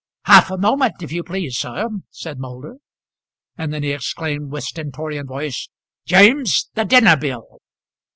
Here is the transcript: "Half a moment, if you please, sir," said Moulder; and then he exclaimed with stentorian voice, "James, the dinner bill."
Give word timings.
"Half 0.25 0.49
a 0.49 0.57
moment, 0.57 1.03
if 1.03 1.11
you 1.11 1.21
please, 1.23 1.59
sir," 1.59 1.87
said 2.09 2.39
Moulder; 2.39 2.77
and 3.55 3.71
then 3.71 3.83
he 3.83 3.91
exclaimed 3.91 4.49
with 4.51 4.63
stentorian 4.63 5.27
voice, 5.27 5.69
"James, 6.07 6.71
the 6.73 6.85
dinner 6.85 7.15
bill." 7.15 7.59